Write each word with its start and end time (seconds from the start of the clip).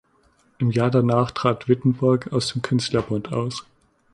Im 0.57 0.71
Jahr 0.71 0.89
danach 0.89 1.29
trat 1.29 1.67
Wittenburg 1.67 2.33
aus 2.33 2.51
dem 2.53 2.63
Künstlerbund 2.63 3.31
aus. 3.33 3.67